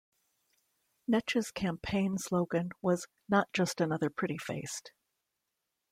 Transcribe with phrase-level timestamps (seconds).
[1.07, 4.81] Netsch's campaign slogan was Not just another pretty face.